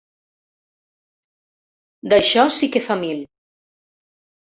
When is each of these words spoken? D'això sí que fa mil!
D'això 2.13 2.45
sí 2.55 2.71
que 2.77 2.81
fa 2.87 2.97
mil! 3.03 3.21